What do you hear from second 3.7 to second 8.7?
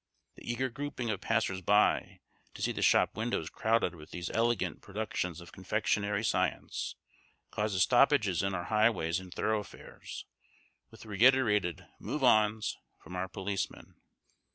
with these elegant productions of confectionary science, causes stoppages in our